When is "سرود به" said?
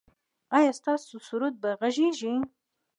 1.27-1.69